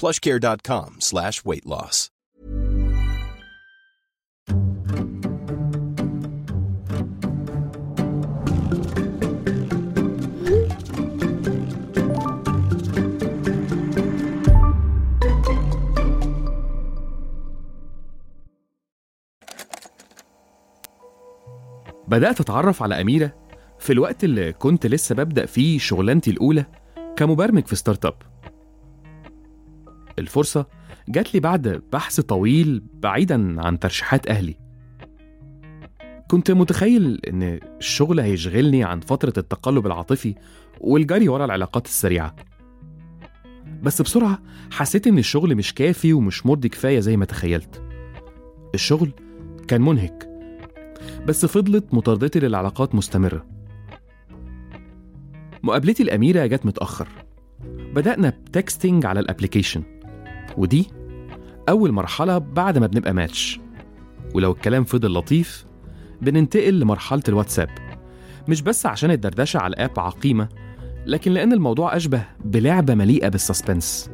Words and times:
plushcare.com 0.00 1.00
slash 1.00 1.44
weight 1.44 1.66
loss. 1.66 2.10
بدأت 22.08 22.40
أتعرف 22.40 22.82
على 22.82 23.00
أميرة 23.00 23.34
في 23.78 23.92
الوقت 23.92 24.24
اللي 24.24 24.52
كنت 24.52 24.86
لسه 24.86 25.14
ببدأ 25.14 25.46
فيه 25.46 25.78
شغلانتي 25.78 26.30
الأولى 26.30 26.66
كمبرمج 27.16 27.66
في 27.66 27.76
startup 27.76 28.14
الفرصة 30.18 30.66
جات 31.08 31.34
لي 31.34 31.40
بعد 31.40 31.82
بحث 31.92 32.20
طويل 32.20 32.82
بعيدا 32.94 33.62
عن 33.62 33.78
ترشيحات 33.78 34.26
أهلي. 34.26 34.56
كنت 36.30 36.50
متخيل 36.50 37.20
إن 37.28 37.42
الشغل 37.78 38.20
هيشغلني 38.20 38.84
عن 38.84 39.00
فترة 39.00 39.32
التقلب 39.38 39.86
العاطفي 39.86 40.34
والجري 40.80 41.28
ورا 41.28 41.44
العلاقات 41.44 41.86
السريعة. 41.86 42.36
بس 43.82 44.02
بسرعة 44.02 44.42
حسيت 44.70 45.06
إن 45.06 45.18
الشغل 45.18 45.56
مش 45.56 45.74
كافي 45.74 46.12
ومش 46.12 46.46
مرضي 46.46 46.68
كفاية 46.68 47.00
زي 47.00 47.16
ما 47.16 47.24
تخيلت. 47.24 47.82
الشغل 48.74 49.12
كان 49.68 49.80
منهك 49.80 50.30
بس 51.26 51.46
فضلت 51.46 51.94
مطاردتي 51.94 52.40
للعلاقات 52.40 52.94
مستمرة. 52.94 53.46
مقابلتي 55.62 56.02
لأميرة 56.02 56.46
جت 56.46 56.66
متأخر. 56.66 57.08
بدأنا 57.94 58.30
ب 58.30 58.40
texting 58.40 59.06
على 59.06 59.20
ال 59.20 59.25
application. 59.25 59.82
ودي 60.56 60.90
أول 61.68 61.92
مرحلة 61.92 62.38
بعد 62.38 62.78
ما 62.78 62.86
بنبقى 62.86 63.12
ماتش. 63.12 63.60
ولو 64.34 64.52
الكلام 64.52 64.84
فضل 64.84 65.12
لطيف 65.12 65.66
بننتقل 66.22 66.80
لمرحلة 66.80 67.22
الواتساب. 67.28 67.68
مش 68.48 68.62
بس 68.62 68.86
عشان 68.86 69.10
الدردشة 69.10 69.58
على 69.58 69.70
ال 69.70 69.78
app 69.78 70.00
عقيمة 70.00 70.48
لكن 71.06 71.32
لأن 71.32 71.52
الموضوع 71.52 71.96
أشبه 71.96 72.24
بلعبة 72.44 72.94
مليئة 72.94 73.28
بال 73.28 73.43
suspense. 73.43 74.10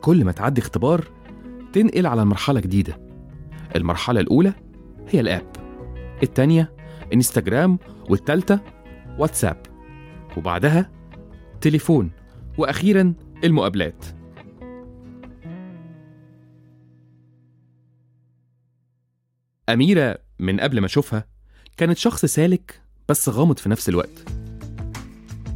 كل 0.00 0.24
ما 0.24 0.32
تعدي 0.32 0.60
اختبار 0.60 1.04
تنقل 1.72 2.06
على 2.06 2.24
مرحلة 2.24 2.60
جديدة. 2.60 3.00
المرحلة 3.76 4.20
الأولى 4.20 4.52
هي 5.08 5.20
الآب. 5.20 5.46
التانية 6.22 6.72
إنستجرام 7.14 7.78
والتالتة 8.08 8.58
واتساب. 9.18 9.56
وبعدها 10.36 10.90
تليفون 11.60 12.10
وأخيرا 12.58 13.14
المقابلات. 13.44 14.04
أميرة 19.72 20.18
من 20.38 20.60
قبل 20.60 20.80
ما 20.80 20.86
أشوفها 20.86 21.24
كانت 21.76 21.98
شخص 21.98 22.24
سالك 22.24 22.80
بس 23.08 23.28
غامض 23.28 23.58
في 23.58 23.68
نفس 23.68 23.88
الوقت. 23.88 24.28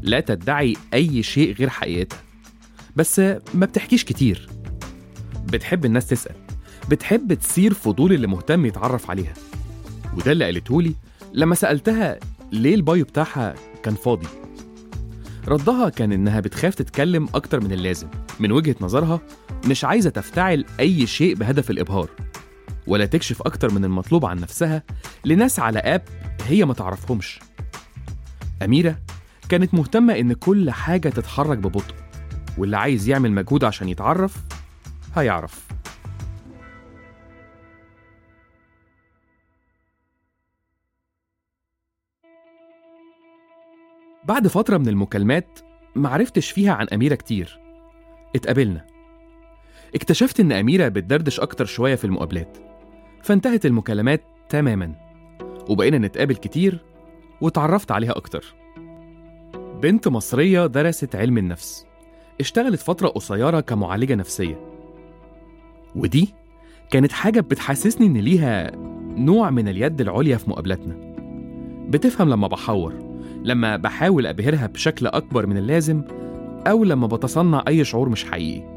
لا 0.02 0.20
تدعي 0.20 0.76
أي 0.94 1.22
شيء 1.22 1.54
غير 1.54 1.68
حقيقتها. 1.68 2.18
بس 2.96 3.18
ما 3.54 3.66
بتحكيش 3.66 4.04
كتير. 4.04 4.48
بتحب 5.44 5.84
الناس 5.84 6.06
تسأل. 6.06 6.34
بتحب 6.90 7.34
تثير 7.34 7.74
فضول 7.74 8.12
اللي 8.12 8.26
مهتم 8.26 8.66
يتعرف 8.66 9.10
عليها. 9.10 9.34
وده 10.16 10.32
اللي 10.32 10.44
قالتهولي 10.44 10.94
لما 11.32 11.54
سألتها 11.54 12.18
ليه 12.52 12.74
البايو 12.74 13.04
بتاعها 13.04 13.54
كان 13.82 13.94
فاضي. 13.94 14.26
ردها 15.48 15.88
كان 15.88 16.12
إنها 16.12 16.40
بتخاف 16.40 16.74
تتكلم 16.74 17.28
أكتر 17.34 17.60
من 17.60 17.72
اللازم. 17.72 18.08
من 18.40 18.52
وجهة 18.52 18.76
نظرها 18.80 19.20
مش 19.66 19.84
عايزة 19.84 20.10
تفتعل 20.10 20.64
أي 20.80 21.06
شيء 21.06 21.34
بهدف 21.34 21.70
الإبهار. 21.70 22.08
ولا 22.86 23.06
تكشف 23.06 23.42
أكتر 23.42 23.72
من 23.72 23.84
المطلوب 23.84 24.26
عن 24.26 24.40
نفسها 24.40 24.82
لناس 25.24 25.60
على 25.60 25.78
آب 25.78 26.02
هي 26.46 26.64
ما 26.64 26.74
تعرفهمش. 26.74 27.40
أميرة 28.62 28.98
كانت 29.48 29.74
مهتمة 29.74 30.18
إن 30.18 30.32
كل 30.32 30.70
حاجة 30.70 31.08
تتحرك 31.08 31.58
ببطء 31.58 31.94
واللي 32.58 32.76
عايز 32.76 33.08
يعمل 33.08 33.32
مجهود 33.32 33.64
عشان 33.64 33.88
يتعرف 33.88 34.36
هيعرف. 35.16 35.66
بعد 44.24 44.48
فترة 44.48 44.78
من 44.78 44.88
المكالمات 44.88 45.58
معرفتش 45.94 46.50
فيها 46.50 46.72
عن 46.72 46.86
أميرة 46.92 47.14
كتير. 47.14 47.60
اتقابلنا. 48.36 48.86
اكتشفت 49.94 50.40
إن 50.40 50.52
أميرة 50.52 50.88
بتدردش 50.88 51.40
أكتر 51.40 51.64
شوية 51.64 51.94
في 51.94 52.04
المقابلات. 52.04 52.73
فانتهت 53.24 53.66
المكالمات 53.66 54.22
تماما. 54.48 54.92
وبقينا 55.68 55.98
نتقابل 55.98 56.34
كتير 56.34 56.78
واتعرفت 57.40 57.92
عليها 57.92 58.16
أكتر. 58.16 58.54
بنت 59.82 60.08
مصرية 60.08 60.66
درست 60.66 61.16
علم 61.16 61.38
النفس. 61.38 61.86
اشتغلت 62.40 62.80
فترة 62.80 63.08
قصيرة 63.08 63.60
كمعالجة 63.60 64.14
نفسية. 64.14 64.60
ودي 65.96 66.34
كانت 66.90 67.12
حاجة 67.12 67.40
بتحسسني 67.40 68.06
إن 68.06 68.16
ليها 68.16 68.70
نوع 69.16 69.50
من 69.50 69.68
اليد 69.68 70.00
العليا 70.00 70.36
في 70.36 70.50
مقابلاتنا. 70.50 70.96
بتفهم 71.88 72.28
لما 72.28 72.48
بحور 72.48 72.94
لما 73.44 73.76
بحاول 73.76 74.26
أبهرها 74.26 74.66
بشكل 74.66 75.06
أكبر 75.06 75.46
من 75.46 75.56
اللازم 75.56 76.02
أو 76.66 76.84
لما 76.84 77.06
بتصنع 77.06 77.64
أي 77.68 77.84
شعور 77.84 78.08
مش 78.08 78.24
حقيقي. 78.24 78.74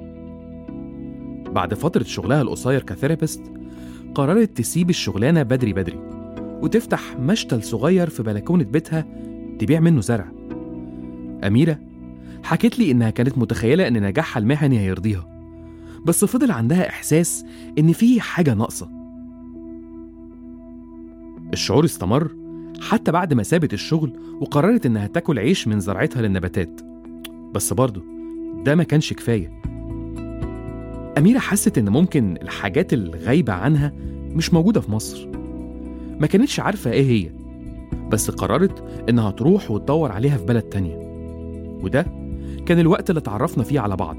بعد 1.52 1.74
فترة 1.74 2.04
شغلها 2.04 2.42
القصير 2.42 2.84
كثيرابيست 2.84 3.57
قررت 4.16 4.58
تسيب 4.58 4.90
الشغلانة 4.90 5.44
بدري 5.44 5.74
بدري 5.74 6.00
وتفتح 6.62 7.16
مشتل 7.20 7.64
صغير 7.64 8.10
في 8.10 8.24
بلكونة 8.24 8.64
بيتها 8.64 9.06
تبيع 9.60 9.80
منه 9.80 10.02
زرع. 10.02 10.32
أميرة 11.44 11.80
حكت 12.44 12.80
لي 12.80 12.92
إنها 12.92 13.10
كانت 13.10 13.38
متخيلة 13.38 13.88
إن 13.88 14.04
نجاحها 14.04 14.42
المهني 14.42 14.80
هيرضيها 14.80 15.28
بس 16.06 16.26
فضل 16.26 16.52
عندها 16.52 16.90
إحساس 16.90 17.46
إن 17.80 17.94
في 17.94 18.22
حاجة 18.22 18.54
ناقصة. 18.54 18.90
الشعور 21.54 21.86
استمر 21.86 22.32
حتى 22.82 23.12
بعد 23.12 23.34
ما 23.34 23.44
سابت 23.44 23.74
الشغل 23.74 24.14
وقررت 24.42 24.86
إنها 24.86 25.08
تاكل 25.08 25.40
عيش 25.40 25.68
من 25.68 25.80
زرعتها 25.80 26.22
للنباتات 26.22 26.82
بس 27.54 27.74
برضه 27.74 28.04
ده 28.66 28.76
ما 28.76 28.84
كانش 28.84 29.14
كفاية. 29.14 29.62
أميرة 31.18 31.40
حست 31.40 31.78
إن 31.78 31.90
ممكن 31.90 32.38
الحاجات 32.42 32.94
الغايبة 32.94 33.54
عنها 33.54 33.94
مش 34.32 34.54
موجودة 34.54 34.82
في 34.82 34.92
مصر. 34.92 35.28
ما 36.20 36.28
كانتش 36.28 36.60
عارفة 36.60 36.92
إيه 36.92 37.06
هي 37.10 37.30
بس 38.10 38.32
قررت 38.32 38.84
إنها 39.10 39.32
تروح 39.32 39.72
وتدور 39.72 40.12
عليها 40.12 40.38
في 40.38 40.46
بلد 40.46 40.62
تانية. 40.62 40.96
وده 41.84 42.06
كان 42.66 42.80
الوقت 42.80 43.10
اللي 43.10 43.20
اتعرفنا 43.20 43.64
فيه 43.64 43.80
على 43.80 43.96
بعض 43.96 44.18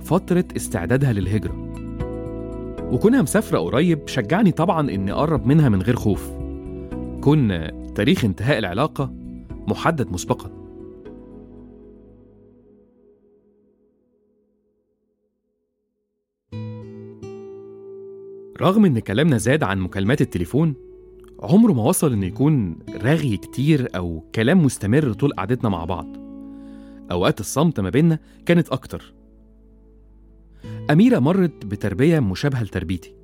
فترة 0.00 0.44
استعدادها 0.56 1.12
للهجرة. 1.12 1.54
وكونها 2.92 3.22
مسافرة 3.22 3.58
قريب 3.58 4.08
شجعني 4.08 4.50
طبعا 4.50 4.90
إني 4.90 5.12
أقرب 5.12 5.46
منها 5.46 5.68
من 5.68 5.82
غير 5.82 5.96
خوف. 5.96 6.30
كون 7.20 7.66
تاريخ 7.94 8.24
انتهاء 8.24 8.58
العلاقة 8.58 9.12
محدد 9.68 10.12
مسبقا. 10.12 10.59
رغم 18.60 18.84
إن 18.84 18.98
كلامنا 18.98 19.38
زاد 19.38 19.62
عن 19.62 19.80
مكالمات 19.80 20.20
التليفون 20.20 20.74
عمره 21.42 21.72
ما 21.72 21.82
وصل 21.82 22.12
إنه 22.12 22.26
يكون 22.26 22.78
رغي 23.02 23.36
كتير 23.36 23.88
أو 23.96 24.24
كلام 24.34 24.64
مستمر 24.64 25.12
طول 25.12 25.32
قعدتنا 25.32 25.68
مع 25.70 25.84
بعض. 25.84 26.16
أوقات 27.10 27.40
الصمت 27.40 27.80
ما 27.80 27.90
بيننا 27.90 28.18
كانت 28.46 28.68
أكتر. 28.68 29.14
أميرة 30.90 31.18
مرت 31.18 31.66
بتربية 31.66 32.20
مشابهة 32.20 32.62
لتربيتي 32.62 33.14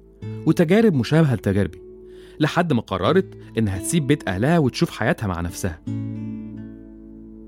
وتجارب 0.47 0.94
مشابهة 0.94 1.35
لتجاربي 1.35 1.79
لحد 2.41 2.73
ما 2.73 2.81
قررت 2.81 3.35
إنها 3.59 3.79
تسيب 3.79 4.06
بيت 4.06 4.29
أهلها 4.29 4.59
وتشوف 4.59 4.91
حياتها 4.91 5.27
مع 5.27 5.41
نفسها. 5.41 5.81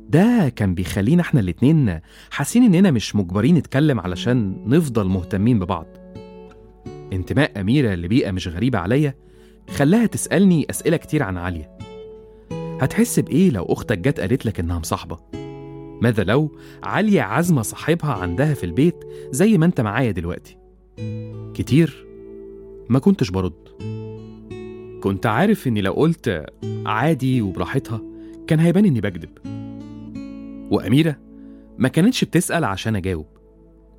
ده 0.09 0.49
كان 0.57 0.75
بيخلينا 0.75 1.23
إحنا 1.23 1.41
الاتنين 1.41 2.01
حاسين 2.31 2.75
إننا 2.75 2.91
مش 2.91 3.17
مجبرين 3.17 3.55
نتكلم 3.55 4.01
علشان 4.01 4.65
نفضل 4.67 5.09
مهتمين 5.09 5.59
ببعض. 5.59 5.87
انتماء 7.13 7.61
أميرة 7.61 7.95
لبيئة 7.95 8.31
مش 8.31 8.49
غريبة 8.49 8.79
عليا 8.79 9.15
خلاها 9.71 10.07
تسألني 10.07 10.67
أسئلة 10.71 10.97
كتير 10.97 11.23
عن 11.23 11.37
عالية 11.37 11.79
هتحس 12.81 13.21
بإيه 13.21 13.51
لو 13.51 13.65
أختك 13.65 13.99
جت 13.99 14.21
قالت 14.21 14.47
لك 14.47 14.61
إنها 14.61 14.79
مصاحبة؟ 14.79 15.19
ماذا 16.03 16.25
لو 16.25 16.59
عالية 16.83 17.21
عازمة 17.23 17.63
صاحبها 17.63 18.13
عندها 18.13 18.55
في 18.55 18.65
البيت 18.65 19.05
زي 19.31 19.59
ما 19.59 19.67
أنت 19.67 19.81
معايا 19.81 20.11
دلوقتي؟ 20.11 20.57
كتير 21.55 22.07
ما 22.89 22.99
كنتش 22.99 23.31
برد 23.31 23.69
كنت 25.03 25.27
عارف 25.27 25.67
إني 25.67 25.81
لو 25.81 25.93
قلت 25.93 26.47
عادي 26.87 27.43
وبراحتها 27.43 28.01
كان 28.47 28.61
هيبان 28.61 28.85
إني 28.85 29.01
بكذب 29.01 29.31
وأميرة 30.71 31.17
ما 31.79 31.89
كانتش 31.89 32.25
بتسأل 32.25 32.65
عشان 32.65 32.97
أجاوب 32.97 33.27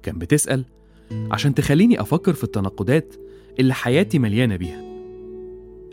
كان 0.03 0.17
بتسأل 0.17 0.65
عشان 1.11 1.53
تخليني 1.53 2.01
أفكر 2.01 2.33
في 2.33 2.43
التناقضات 2.43 3.15
اللي 3.59 3.73
حياتي 3.73 4.19
مليانة 4.19 4.55
بيها. 4.55 4.81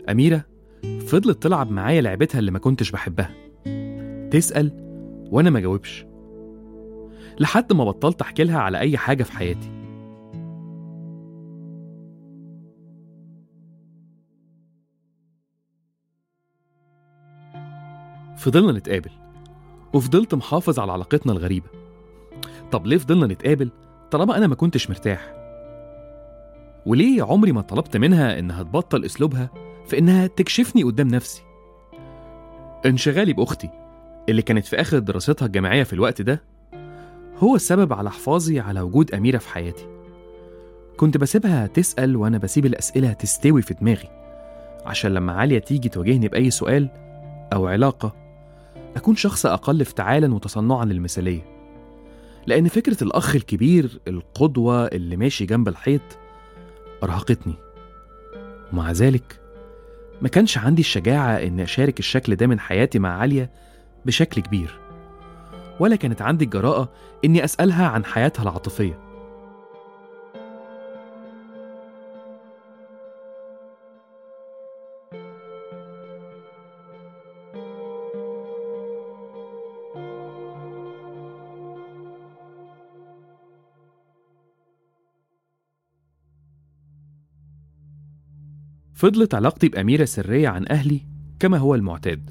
أميرة 0.09 0.45
فضلت 1.07 1.43
تلعب 1.43 1.71
معايا 1.71 2.01
لعبتها 2.01 2.39
اللي 2.39 2.51
ما 2.51 2.59
كنتش 2.59 2.91
بحبها. 2.91 3.31
تسأل 4.29 4.71
وأنا 5.31 5.49
ما 5.49 5.59
جاوبش. 5.59 6.05
لحد 7.39 7.73
ما 7.73 7.83
بطلت 7.83 8.21
أحكي 8.21 8.43
لها 8.43 8.59
على 8.59 8.79
أي 8.79 8.97
حاجة 8.97 9.23
في 9.23 9.31
حياتي. 9.31 9.71
فضلنا 18.37 18.71
نتقابل 18.71 19.11
وفضلت 19.93 20.35
محافظ 20.35 20.79
على 20.79 20.91
علاقتنا 20.91 21.31
الغريبة. 21.33 21.67
طب 22.71 22.87
ليه 22.87 22.97
فضلنا 22.97 23.27
نتقابل 23.27 23.69
طالما 24.11 24.37
أنا 24.37 24.47
ما 24.47 24.55
كنتش 24.55 24.89
مرتاح. 24.89 25.33
وليه 26.85 27.23
عمري 27.23 27.51
ما 27.51 27.61
طلبت 27.61 27.97
منها 27.97 28.39
إنها 28.39 28.63
تبطل 28.63 29.05
أسلوبها 29.05 29.49
في 29.87 29.97
إنها 29.97 30.27
تكشفني 30.27 30.83
قدام 30.83 31.07
نفسي؟ 31.07 31.41
انشغالي 32.85 33.33
بأختي 33.33 33.69
اللي 34.29 34.41
كانت 34.41 34.65
في 34.65 34.81
آخر 34.81 34.99
دراستها 34.99 35.45
الجامعية 35.45 35.83
في 35.83 35.93
الوقت 35.93 36.21
ده 36.21 36.43
هو 37.37 37.55
السبب 37.55 37.93
على 37.93 38.11
حفاظي 38.11 38.59
على 38.59 38.81
وجود 38.81 39.13
أميرة 39.13 39.37
في 39.37 39.49
حياتي. 39.49 39.87
كنت 40.97 41.17
بسيبها 41.17 41.67
تسأل 41.67 42.15
وأنا 42.15 42.37
بسيب 42.37 42.65
الأسئلة 42.65 43.13
تستوي 43.13 43.61
في 43.61 43.73
دماغي 43.73 44.09
عشان 44.85 45.13
لما 45.13 45.33
عالية 45.33 45.59
تيجي 45.59 45.89
تواجهني 45.89 46.27
بأي 46.27 46.51
سؤال 46.51 46.89
أو 47.53 47.67
علاقة 47.67 48.15
أكون 48.95 49.15
شخص 49.15 49.45
أقل 49.45 49.81
افتعالا 49.81 50.33
وتصنعا 50.33 50.85
للمثالية. 50.85 51.56
لأن 52.47 52.67
فكرة 52.67 53.03
الأخ 53.03 53.35
الكبير 53.35 53.99
القدوة 54.07 54.85
اللي 54.85 55.17
ماشي 55.17 55.45
جنب 55.45 55.67
الحيط 55.67 56.01
أرهقتني 57.03 57.53
ومع 58.73 58.91
ذلك 58.91 59.39
ما 60.21 60.27
كانش 60.27 60.57
عندي 60.57 60.81
الشجاعة 60.81 61.35
إن 61.35 61.59
أشارك 61.59 61.99
الشكل 61.99 62.35
ده 62.35 62.47
من 62.47 62.59
حياتي 62.59 62.99
مع 62.99 63.17
عالية 63.17 63.51
بشكل 64.05 64.41
كبير 64.41 64.79
ولا 65.79 65.95
كانت 65.95 66.21
عندي 66.21 66.45
الجراءة 66.45 66.89
إني 67.25 67.43
أسألها 67.43 67.87
عن 67.87 68.05
حياتها 68.05 68.43
العاطفية. 68.43 69.06
فضلت 88.97 89.35
علاقتي 89.35 89.69
بأميرة 89.69 90.05
سرية 90.05 90.47
عن 90.47 90.65
أهلي 90.69 91.01
كما 91.39 91.57
هو 91.57 91.75
المعتاد. 91.75 92.29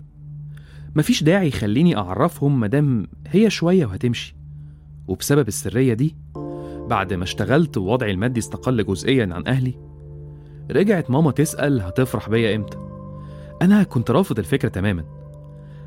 مفيش 0.97 1.23
داعي 1.23 1.49
يخليني 1.49 1.97
أعرفهم 1.97 2.61
مدام 2.61 3.07
هي 3.27 3.51
شوية 3.51 3.87
وهتمشي. 3.87 4.37
وبسبب 5.09 5.49
السرية 5.49 5.95
دي 5.95 6.17
بعد 6.89 7.13
ما 7.13 7.25
اشتغلت 7.25 7.77
ووضعي 7.77 8.11
المادي 8.11 8.41
استقل 8.41 8.85
جزئيا 8.85 9.29
عن 9.33 9.47
أهلي 9.47 9.75
رجعت 10.71 11.11
ماما 11.11 11.31
تسأل 11.31 11.81
هتفرح 11.81 12.29
بيا 12.29 12.57
إمتى. 12.57 12.79
أنا 13.63 13.83
كنت 13.83 14.11
رافض 14.11 14.39
الفكرة 14.39 14.69
تماما 14.69 15.05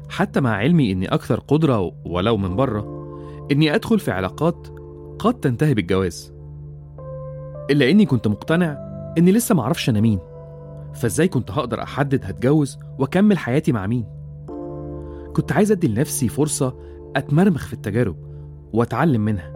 حتى 0.10 0.42
مع 0.42 0.52
علمي 0.52 0.92
إني 0.92 1.08
أكثر 1.08 1.40
قدرة 1.40 1.92
ولو 2.06 2.38
من 2.38 2.56
بره 2.56 3.10
إني 3.52 3.76
أدخل 3.76 4.00
في 4.00 4.12
علاقات 4.12 4.68
قد 5.20 5.34
تنتهي 5.34 5.74
بالجواز. 5.74 6.34
إلا 7.70 7.90
إني 7.90 8.06
كنت 8.06 8.28
مقتنع 8.28 8.78
إني 9.18 9.32
لسه 9.32 9.56
معرفش 9.56 9.90
أنا 9.90 10.02
مين. 10.02 10.29
فازاي 11.00 11.28
كنت 11.28 11.52
هقدر 11.52 11.84
أحدد 11.84 12.26
هتجوز 12.26 12.78
وأكمل 13.00 13.38
حياتي 13.38 13.72
مع 13.72 13.88
مين؟ 13.88 14.06
كنت 15.34 15.52
عايز 15.52 15.72
أدي 15.72 15.88
لنفسي 15.88 16.28
فرصة 16.28 16.76
اتمرمخ 17.16 17.68
في 17.68 17.74
التجارب 17.74 18.16
وأتعلم 18.74 19.22
منها. 19.22 19.54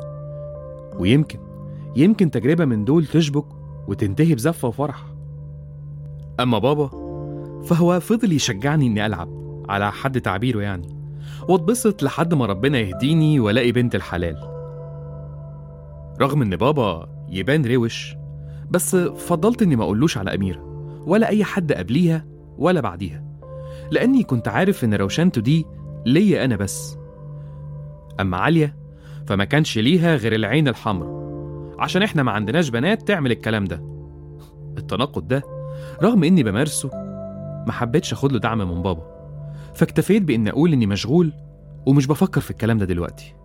ويمكن 1.00 1.40
يمكن 1.96 2.32
تجربة 2.32 2.66
من 2.66 2.86
دول 2.86 3.06
تشبك 3.06 3.46
وتنتهي 3.88 4.36
بزفة 4.36 4.68
وفرح. 4.68 5.06
أما 6.40 6.60
بابا 6.60 6.90
فهو 7.64 8.00
فضل 8.00 8.32
يشجعني 8.32 8.88
إني 8.88 9.06
ألعب 9.06 9.30
على 9.70 9.92
حد 9.92 10.22
تعبيره 10.22 10.62
يعني 10.62 10.88
واتبسط 11.50 12.04
لحد 12.04 12.34
ما 12.34 12.46
ربنا 12.46 12.80
يهديني 12.80 13.40
وألاقي 13.40 13.72
بنت 13.72 13.96
الحلال. 13.96 14.38
رغم 16.22 16.42
إن 16.42 16.56
بابا 16.56 17.10
يبان 17.30 17.66
روش 17.66 18.16
بس 18.72 18.96
فضلت 18.96 19.62
إني 19.62 19.76
ما 19.76 19.84
أقولوش 19.84 20.18
على 20.18 20.36
أميرة. 20.36 20.73
ولا 21.06 21.28
أي 21.28 21.44
حد 21.44 21.72
قبليها 21.74 22.26
ولا 22.58 22.82
بعديها. 22.82 23.24
لأني 23.92 24.24
كنت 24.24 24.48
عارف 24.48 24.84
إن 24.84 24.94
روشانته 24.94 25.42
دي 25.42 25.66
ليا 26.06 26.46
أنا 26.46 26.56
بس. 26.56 26.98
أما 28.20 28.38
عالية 28.38 28.76
فما 29.28 29.46
كانش 29.46 29.78
ليها 29.78 30.16
غير 30.16 30.36
العين 30.36 30.68
الحمراء. 30.68 31.24
عشان 31.80 32.04
إحنا 32.04 32.24
ما 32.24 32.32
عندناش 32.32 32.70
بنات 32.70 33.08
تعمل 33.08 33.32
الكلام 33.32 33.66
ده. 33.66 33.84
التناقض 34.78 35.28
ده 35.28 35.44
رغم 36.04 36.24
إني 36.24 36.44
بمارسه 36.44 36.90
ما 37.68 37.72
حبيتش 37.72 38.14
أخد 38.14 38.32
له 38.32 38.40
دعم 38.40 38.58
من 38.58 38.82
بابا. 38.82 39.14
فاكتفيت 39.74 40.24
بإني 40.24 40.50
أقول 40.50 40.74
إني 40.74 40.88
مشغول 40.88 41.34
ومش 41.86 42.08
بفكر 42.08 42.42
في 42.42 42.52
الكلام 42.52 42.78
ده 42.78 42.86
دلوقتي. 42.86 43.36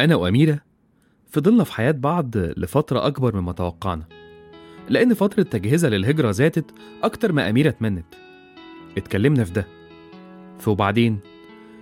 أنا 0.00 0.16
وأميرة 0.16 0.60
فضلنا 1.30 1.64
في 1.64 1.72
حياة 1.72 1.90
بعض 1.90 2.36
لفترة 2.36 3.06
أكبر 3.06 3.40
مما 3.40 3.52
توقعنا 3.52 4.04
لأن 4.88 5.14
فترة 5.14 5.42
تجهيزها 5.42 5.90
للهجرة 5.90 6.30
زادت 6.30 6.64
أكتر 7.02 7.32
ما 7.32 7.50
أميرة 7.50 7.68
اتمنت 7.68 8.04
اتكلمنا 8.96 9.44
في 9.44 9.52
ده. 9.52 9.66
وبعدين 10.66 11.18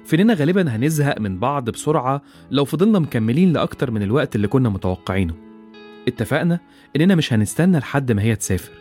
فإننا 0.04 0.34
غالبا 0.34 0.76
هنزهق 0.76 1.20
من 1.20 1.38
بعض 1.38 1.70
بسرعة 1.70 2.22
لو 2.50 2.64
فضلنا 2.64 2.98
مكملين 2.98 3.52
لأكتر 3.52 3.90
من 3.90 4.02
الوقت 4.02 4.36
اللي 4.36 4.48
كنا 4.48 4.68
متوقعينه. 4.68 5.34
اتفقنا 6.08 6.60
إننا 6.96 7.14
مش 7.14 7.32
هنستنى 7.32 7.78
لحد 7.78 8.12
ما 8.12 8.22
هي 8.22 8.36
تسافر 8.36 8.72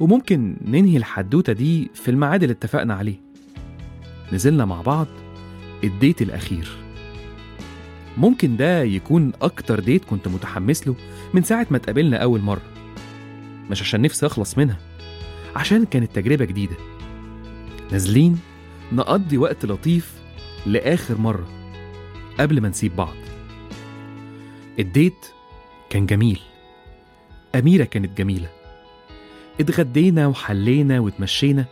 وممكن 0.00 0.56
ننهي 0.64 0.96
الحدوتة 0.96 1.52
دي 1.52 1.90
في 1.94 2.10
الميعاد 2.10 2.42
اللي 2.42 2.52
اتفقنا 2.52 2.94
عليه. 2.94 3.20
نزلنا 4.32 4.64
مع 4.64 4.82
بعض 4.82 5.06
الديت 5.84 6.22
الأخير. 6.22 6.68
ممكن 8.16 8.56
ده 8.56 8.82
يكون 8.82 9.32
أكتر 9.42 9.80
ديت 9.80 10.04
كنت 10.04 10.28
متحمس 10.28 10.86
له 10.86 10.96
من 11.34 11.42
ساعة 11.42 11.66
ما 11.70 11.76
اتقابلنا 11.76 12.16
أول 12.16 12.40
مرة. 12.40 12.62
مش 13.70 13.82
عشان 13.82 14.02
نفسي 14.02 14.26
أخلص 14.26 14.58
منها 14.58 14.78
عشان 15.56 15.84
كانت 15.84 16.14
تجربة 16.14 16.44
جديدة. 16.44 16.76
نازلين 17.92 18.38
نقضي 18.92 19.38
وقت 19.38 19.66
لطيف 19.66 20.14
لآخر 20.66 21.18
مرة 21.18 21.48
قبل 22.40 22.60
ما 22.60 22.68
نسيب 22.68 22.96
بعض. 22.96 23.14
الديت 24.78 25.26
كان 25.90 26.06
جميل. 26.06 26.40
أميرة 27.54 27.84
كانت 27.84 28.18
جميلة. 28.18 28.48
اتغدينا 29.60 30.26
وحلينا 30.26 31.00
واتمشينا 31.00 31.64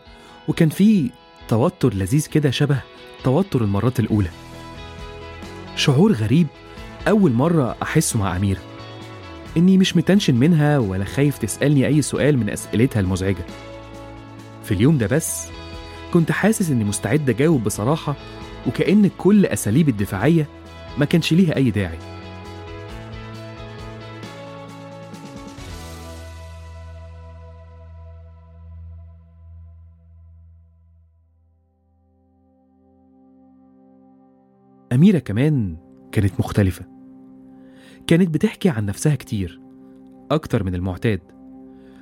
وكان 0.48 0.68
في 0.68 1.10
توتر 1.48 1.94
لذيذ 1.94 2.26
كده 2.26 2.50
شبه 2.50 2.80
توتر 3.24 3.64
المرات 3.64 4.00
الأولى. 4.00 4.30
شعور 5.76 6.12
غريب 6.12 6.46
أول 7.08 7.32
مرة 7.32 7.76
أحسه 7.82 8.18
مع 8.18 8.36
أميرة. 8.36 8.60
إني 9.56 9.78
مش 9.78 9.96
متنشن 9.96 10.34
منها 10.34 10.78
ولا 10.78 11.04
خايف 11.04 11.38
تسألني 11.38 11.86
أي 11.86 12.02
سؤال 12.02 12.38
من 12.38 12.50
أسئلتها 12.50 13.00
المزعجة. 13.00 13.46
في 14.64 14.74
اليوم 14.74 14.98
ده 14.98 15.06
بس 15.06 15.48
كنت 16.12 16.32
حاسس 16.32 16.70
إني 16.70 16.84
مستعد 16.84 17.30
أجاوب 17.30 17.64
بصراحة 17.64 18.14
وكأن 18.66 19.10
كل 19.18 19.46
أساليب 19.46 19.88
الدفاعية 19.88 20.48
ما 20.98 21.04
كانش 21.04 21.32
ليها 21.32 21.56
أي 21.56 21.70
داعي. 21.70 21.98
أميرة 34.94 35.18
كمان 35.18 35.76
كانت 36.12 36.32
مختلفة. 36.40 36.84
كانت 38.06 38.34
بتحكي 38.34 38.68
عن 38.68 38.86
نفسها 38.86 39.14
كتير 39.14 39.60
أكتر 40.30 40.64
من 40.64 40.74
المعتاد 40.74 41.20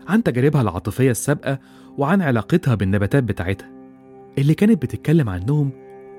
عن 0.08 0.22
تجاربها 0.22 0.62
العاطفية 0.62 1.10
السابقة 1.10 1.58
وعن 1.98 2.22
علاقتها 2.22 2.74
بالنباتات 2.74 3.24
بتاعتها 3.24 3.70
اللي 4.38 4.54
كانت 4.54 4.82
بتتكلم 4.82 5.28
عنهم 5.28 5.70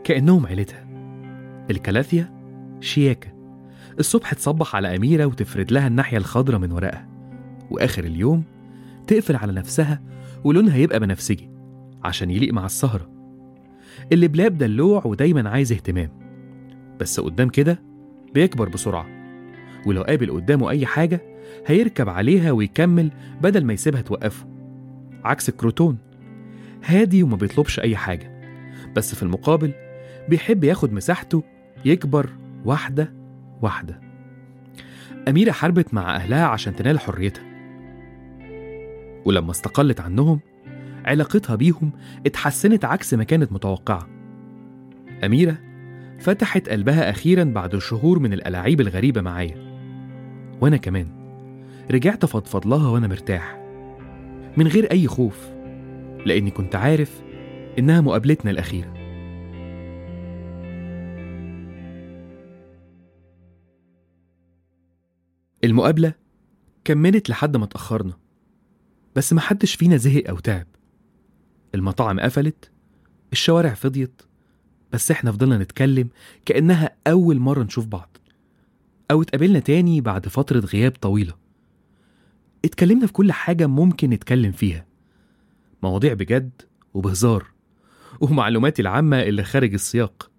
كأنهم 0.03 0.45
عيلتها. 0.45 0.87
الكلاثيا 1.69 2.33
شياكة 2.81 3.33
الصبح 3.99 4.33
تصبح 4.33 4.75
على 4.75 4.95
أميرة 4.95 5.25
وتفرد 5.25 5.71
لها 5.71 5.87
الناحية 5.87 6.17
الخضراء 6.17 6.59
من 6.59 6.71
ورقها 6.71 7.07
وآخر 7.71 8.03
اليوم 8.03 8.43
تقفل 9.07 9.35
على 9.35 9.51
نفسها 9.51 10.01
ولونها 10.43 10.77
يبقى 10.77 10.99
بنفسجي 10.99 11.49
عشان 12.03 12.29
يليق 12.31 12.53
مع 12.53 12.65
السهرة 12.65 13.09
اللي 14.11 14.27
بلاب 14.27 14.57
دلوع 14.57 15.01
ودايما 15.05 15.49
عايز 15.49 15.71
اهتمام. 15.71 16.22
بس 16.99 17.19
قدام 17.19 17.49
كده 17.49 17.79
بيكبر 18.33 18.69
بسرعة 18.69 19.05
ولو 19.85 20.01
قابل 20.01 20.31
قدامه 20.31 20.69
أي 20.69 20.85
حاجة 20.85 21.21
هيركب 21.65 22.09
عليها 22.09 22.51
ويكمل 22.51 23.11
بدل 23.41 23.65
ما 23.65 23.73
يسيبها 23.73 24.01
توقفه. 24.01 24.45
عكس 25.23 25.49
الكروتون 25.49 25.97
هادي 26.85 27.23
وما 27.23 27.35
بيطلبش 27.35 27.79
أي 27.79 27.95
حاجة 27.95 28.33
بس 28.95 29.15
في 29.15 29.23
المقابل 29.23 29.73
بيحب 30.29 30.63
ياخد 30.63 30.93
مساحته 30.93 31.43
يكبر 31.85 32.29
واحدة 32.65 33.13
واحدة. 33.61 33.99
أميرة 35.27 35.51
حاربت 35.51 35.93
مع 35.93 36.15
أهلها 36.15 36.45
عشان 36.45 36.75
تنال 36.75 36.99
حريتها 36.99 37.43
ولما 39.25 39.51
استقلت 39.51 40.01
عنهم 40.01 40.39
علاقتها 41.05 41.55
بيهم 41.55 41.91
اتحسنت 42.25 42.85
عكس 42.85 43.13
ما 43.13 43.23
كانت 43.23 43.51
متوقعة. 43.51 44.07
أميرة 45.23 45.57
فتحت 46.23 46.69
قلبها 46.69 47.09
أخيرا 47.09 47.43
بعد 47.43 47.77
شهور 47.77 48.19
من 48.19 48.33
الألاعيب 48.33 48.81
الغريبة 48.81 49.21
معايا. 49.21 49.55
وأنا 50.61 50.77
كمان. 50.77 51.07
رجعت 51.91 52.25
فضفض 52.25 52.67
لها 52.67 52.89
وأنا 52.89 53.07
مرتاح. 53.07 53.57
من 54.57 54.67
غير 54.67 54.91
أي 54.91 55.07
خوف. 55.07 55.49
لأني 56.25 56.51
كنت 56.51 56.75
عارف 56.75 57.21
إنها 57.79 58.01
مقابلتنا 58.01 58.51
الأخيرة. 58.51 58.93
المقابلة 65.63 66.13
كملت 66.85 67.29
لحد 67.29 67.57
ما 67.57 67.63
اتأخرنا. 67.63 68.13
بس 69.15 69.33
محدش 69.33 69.75
فينا 69.75 69.97
زهق 69.97 70.29
أو 70.29 70.39
تعب. 70.39 70.67
المطاعم 71.75 72.19
قفلت. 72.19 72.71
الشوارع 73.31 73.73
فضيت. 73.73 74.21
بس 74.93 75.11
إحنا 75.11 75.31
فضلنا 75.31 75.57
نتكلم 75.57 76.09
كأنها 76.45 76.95
أول 77.07 77.39
مرة 77.39 77.63
نشوف 77.63 77.85
بعض 77.87 78.17
أو 79.11 79.21
اتقابلنا 79.21 79.59
تاني 79.59 80.01
بعد 80.01 80.27
فترة 80.27 80.59
غياب 80.59 80.91
طويلة. 80.91 81.33
اتكلمنا 82.65 83.07
في 83.07 83.13
كل 83.13 83.31
حاجة 83.31 83.67
ممكن 83.67 84.09
نتكلم 84.09 84.51
فيها. 84.51 84.85
مواضيع 85.83 86.13
بجد 86.13 86.61
وبهزار 86.93 87.45
ومعلوماتي 88.21 88.81
العامة 88.81 89.21
اللي 89.21 89.43
خارج 89.43 89.73
السياق. 89.73 90.31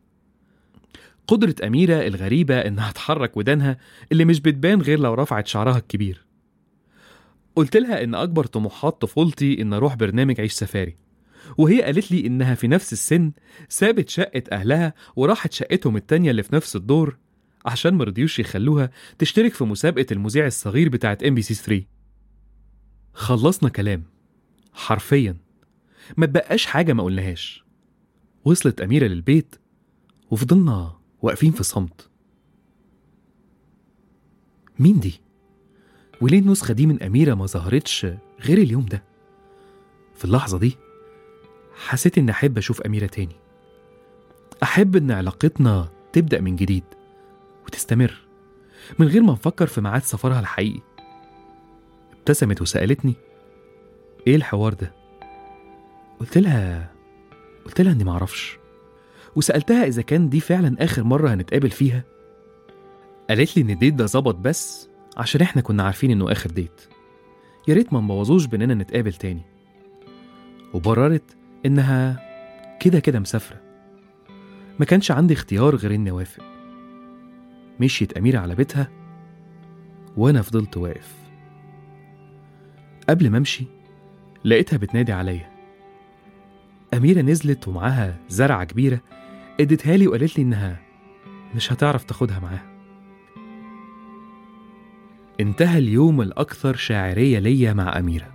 قدرة 1.27 1.55
أميرة 1.67 2.07
الغريبة 2.07 2.59
إنها 2.59 2.93
تحرك 2.99 3.37
ودانها 3.37 3.79
اللي 4.13 4.25
مش 4.25 4.41
بتبان 4.41 4.81
غير 4.83 5.01
لو 5.01 5.15
رفعت 5.15 5.47
شعرها 5.47 5.79
الكبير. 5.79 6.25
قلت 7.57 7.77
لها 7.77 8.05
إن 8.05 8.15
أكبر 8.15 8.47
طموحات 8.47 9.01
طفولتي 9.01 9.63
إن 9.63 9.73
أروح 9.73 9.95
برنامج 9.95 10.41
عيش 10.41 10.53
سفاري. 10.53 10.97
وهي 11.59 11.83
قالت 11.83 12.13
لي 12.13 12.27
إنها 12.27 12.55
في 12.55 12.69
نفس 12.69 12.93
السن 12.93 13.33
سابت 13.69 14.09
شقة 14.09 14.43
أهلها 14.53 14.95
وراحت 15.17 15.53
شقتهم 15.53 15.97
التانية 15.97 16.31
اللي 16.31 16.43
في 16.43 16.55
نفس 16.55 16.77
الدور 16.77 17.17
عشان 17.67 17.95
مرضيوش 17.95 18.39
يخلوها 18.39 18.91
تشترك 19.19 19.55
في 19.55 19.65
مسابقة 19.65 20.07
المذيع 20.13 20.47
الصغير 20.47 20.89
بتاعت 20.89 21.23
ام 21.23 21.35
بي 21.35 21.43
سي 21.43 21.55
3 21.55 21.85
خلصنا 23.13 23.69
كلام. 23.69 24.03
حرفيا. 24.73 25.37
ما 26.17 26.27
تبقاش 26.27 26.67
حاجة 26.67 26.93
ما 26.93 27.03
قلناهاش. 27.03 27.65
وصلت 28.45 28.81
أميرة 28.81 29.07
للبيت 29.07 29.55
وفضلنا 30.31 30.97
واقفين 31.23 31.53
في 31.53 31.63
صمت. 31.63 32.09
مين 34.79 35.01
دي؟ 35.01 35.21
وليه 36.21 36.39
النسخة 36.39 36.75
دي 36.75 36.87
من 36.87 37.03
أميرة 37.03 37.35
ما 37.35 37.47
ظهرتش 37.47 38.07
غير 38.41 38.59
اليوم 38.59 38.87
ده؟ 38.87 39.05
في 40.15 40.25
اللحظة 40.25 40.59
دي 40.59 40.77
حسيت 41.77 42.19
إني 42.19 42.31
أحب 42.31 42.59
أشوف 42.59 42.81
أميرة 42.81 43.07
تاني. 43.07 43.37
أحب 44.63 44.97
إن 44.97 45.11
علاقتنا 45.11 45.89
تبدأ 46.13 46.41
من 46.41 46.57
جديد 46.57 46.85
وتستمر 47.67 48.15
من 48.99 49.07
غير 49.07 49.23
ما 49.23 49.33
نفكر 49.33 49.67
في 49.67 49.81
ميعاد 49.81 50.03
سفرها 50.03 50.41
الحقيقي. 50.41 50.81
ابتسمت 52.19 52.63
وسألتني 52.63 53.15
إيه 54.27 54.37
الحوار 54.37 54.75
ده؟ 54.75 54.93
قلت 56.21 56.39
لها 56.39 56.93
قلت 57.65 57.81
لها 57.81 57.93
إني 57.93 58.05
معرفش. 58.05 58.59
وسألتها 59.37 59.85
إذا 59.85 60.03
كان 60.03 60.29
دي 60.29 60.41
فعلا 60.41 60.77
آخر 60.85 61.05
مرة 61.05 61.35
هنتقابل 61.35 61.71
فيها. 61.71 62.05
قالت 63.29 63.57
لي 63.57 63.63
إن 63.63 63.71
الديت 63.71 63.95
ده 63.95 64.07
ظبط 64.07 64.35
بس 64.35 64.89
عشان 65.17 65.41
إحنا 65.41 65.63
كنا 65.63 65.83
عارفين 65.83 66.11
إنه 66.11 66.33
آخر 66.33 66.51
ديت. 66.51 66.81
يا 67.69 67.75
ريت 67.75 67.93
ما 67.93 68.01
نبوظوش 68.01 68.47
بإننا 68.47 68.75
نتقابل 68.75 69.13
تاني. 69.13 69.43
وبررت 70.75 71.37
إنها 71.67 72.21
كده 72.81 73.01
كده 73.01 73.21
مسافرة. 73.21 73.61
ما 74.79 74.85
كانش 74.85 75.11
عندي 75.11 75.35
اختيار 75.35 75.77
غير 75.77 75.95
إني 75.95 76.11
أوافق. 76.11 76.43
مشيت 77.81 78.13
أميرة 78.13 78.39
على 78.39 78.55
بيتها 78.55 78.91
وأنا 80.17 80.43
فضلت 80.43 80.77
واقف. 80.77 81.15
قبل 83.09 83.31
ما 83.31 83.39
أمشي 83.39 83.65
لقيتها 84.45 84.77
بتنادي 84.77 85.13
عليا. 85.13 85.51
أميرة 86.95 87.21
نزلت 87.21 87.69
ومعاها 87.69 88.17
زرعة 88.29 88.65
كبيرة 88.65 89.01
اديتها 89.61 89.97
لي 89.97 90.07
وقالت 90.09 90.39
لي 90.39 90.45
إنها 90.45 90.81
مش 91.55 91.73
هتعرف 91.73 92.05
تاخدها 92.05 92.39
معاها. 92.39 92.75
انتهى 95.41 95.79
اليوم 95.79 96.21
الأكثر 96.21 96.77
شاعرية 96.77 97.39
ليا 97.39 97.73
مع 97.73 97.99
أميرة. 97.99 98.35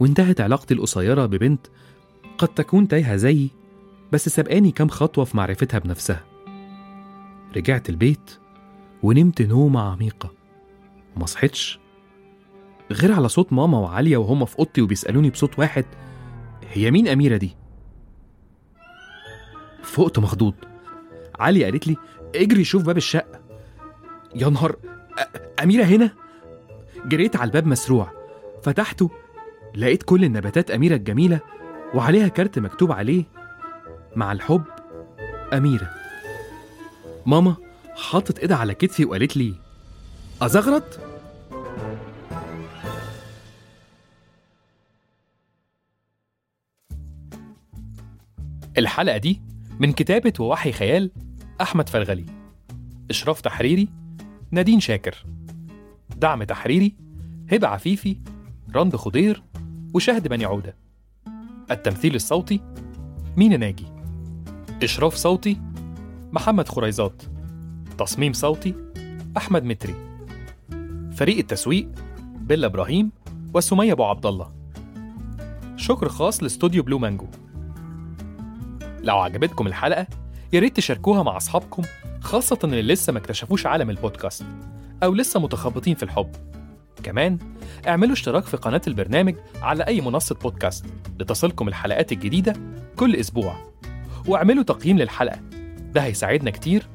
وانتهت 0.00 0.40
علاقتي 0.40 0.74
القصيرة 0.74 1.26
ببنت 1.26 1.66
قد 2.38 2.48
تكون 2.48 2.88
تايهة 2.88 3.16
زيي 3.16 3.50
بس 4.12 4.28
سبقاني 4.28 4.70
كام 4.70 4.88
خطوة 4.88 5.24
في 5.24 5.36
معرفتها 5.36 5.78
بنفسها. 5.78 6.24
رجعت 7.56 7.88
البيت 7.88 8.30
ونمت 9.02 9.42
نومة 9.42 9.80
عميقة. 9.80 10.32
وما 11.16 11.26
صحيتش. 11.26 11.78
غير 12.92 13.12
على 13.12 13.28
صوت 13.28 13.52
ماما 13.52 13.78
وعالية 13.78 14.16
وهما 14.16 14.46
في 14.46 14.58
أوضتي 14.58 14.82
وبيسألوني 14.82 15.30
بصوت 15.30 15.58
واحد 15.58 15.84
هي 16.72 16.90
مين 16.90 17.08
أميرة 17.08 17.36
دي؟ 17.36 17.56
فقت 19.82 20.18
مخضوض. 20.18 20.54
علي 21.38 21.64
قالت 21.64 21.86
لي 21.88 21.96
اجري 22.34 22.64
شوف 22.64 22.82
باب 22.82 22.96
الشقة. 22.96 23.40
يا 24.34 24.48
نهار 24.48 24.76
أميرة 25.62 25.84
هنا؟ 25.84 26.10
جريت 27.06 27.36
على 27.36 27.48
الباب 27.48 27.66
مسروع. 27.66 28.12
فتحته 28.62 29.10
لقيت 29.74 30.02
كل 30.02 30.24
النباتات 30.24 30.70
أميرة 30.70 30.94
الجميلة 30.94 31.40
وعليها 31.94 32.28
كارت 32.28 32.58
مكتوب 32.58 32.92
عليه 32.92 33.24
مع 34.16 34.32
الحب 34.32 34.64
أميرة 35.52 35.90
ماما 37.26 37.56
حاطت 37.96 38.38
إيدها 38.38 38.56
على 38.56 38.74
كتفي 38.74 39.04
وقالت 39.04 39.36
لي 39.36 39.54
أزغرط؟ 40.42 41.00
الحلقة 48.78 49.16
دي 49.16 49.40
من 49.80 49.92
كتابة 49.92 50.32
ووحي 50.40 50.72
خيال 50.72 51.10
أحمد 51.60 51.88
فرغلي 51.88 52.26
إشراف 53.10 53.40
تحريري 53.40 53.88
نادين 54.50 54.80
شاكر 54.80 55.24
دعم 56.16 56.42
تحريري 56.42 56.96
هبة 57.52 57.68
عفيفي 57.68 58.16
رند 58.74 58.96
خضير 58.96 59.42
وشهد 59.94 60.28
بني 60.28 60.44
عودة 60.44 60.85
التمثيل 61.70 62.14
الصوتي 62.14 62.60
مينا 63.36 63.56
ناجي؟ 63.56 63.86
إشراف 64.82 65.14
صوتي 65.14 65.60
محمد 66.32 66.68
خريزات. 66.68 67.22
تصميم 67.98 68.32
صوتي 68.32 68.74
أحمد 69.36 69.64
متري. 69.64 69.94
فريق 71.12 71.38
التسويق 71.38 71.88
بيلا 72.36 72.66
إبراهيم 72.66 73.12
وسمية 73.54 73.92
أبو 73.92 74.04
عبد 74.04 74.26
الله. 74.26 74.52
شكر 75.76 76.08
خاص 76.08 76.42
لاستوديو 76.42 76.82
بلو 76.82 76.98
مانجو. 76.98 77.26
لو 79.02 79.18
عجبتكم 79.18 79.66
الحلقة 79.66 80.06
يا 80.52 80.60
ريت 80.60 80.76
تشاركوها 80.76 81.22
مع 81.22 81.36
أصحابكم 81.36 81.82
خاصة 82.20 82.58
اللي 82.64 82.82
لسه 82.82 83.12
ما 83.12 83.18
اكتشفوش 83.18 83.66
عالم 83.66 83.90
البودكاست 83.90 84.44
أو 85.02 85.14
لسه 85.14 85.40
متخبطين 85.40 85.94
في 85.94 86.02
الحب. 86.02 86.30
كمان 87.02 87.38
اعملوا 87.88 88.12
اشتراك 88.12 88.44
في 88.44 88.56
قناة 88.56 88.80
البرنامج 88.86 89.34
على 89.62 89.86
أي 89.86 90.00
منصة 90.00 90.34
بودكاست 90.34 90.84
لتصلكم 91.20 91.68
الحلقات 91.68 92.12
الجديدة 92.12 92.52
كل 92.96 93.16
أسبوع. 93.16 93.56
واعملوا 94.26 94.62
تقييم 94.62 94.98
للحلقة. 94.98 95.40
ده 95.92 96.00
هيساعدنا 96.00 96.50
كتير 96.50 96.86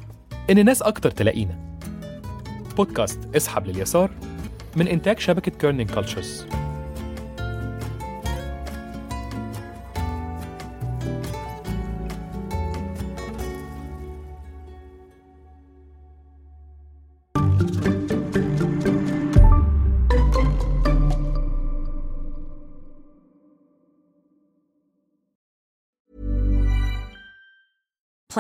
إن 0.50 0.66
ناس 0.66 0.82
أكتر 0.82 1.12
تلاقينا. 1.12 1.78
بودكاست 2.78 3.20
اسحب 3.36 3.68
لليسار 3.68 4.12
من 4.76 4.88
إنتاج 4.88 5.20
شبكة 5.20 5.52
كيرنينج 5.52 5.92
كولتشرز 5.92 6.46